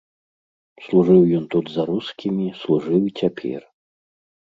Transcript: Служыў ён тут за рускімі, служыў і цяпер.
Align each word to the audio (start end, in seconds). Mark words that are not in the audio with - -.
Служыў 0.85 1.19
ён 1.39 1.43
тут 1.55 1.65
за 1.73 1.83
рускімі, 1.89 2.47
служыў 2.61 3.01
і 3.11 3.13
цяпер. 3.21 3.61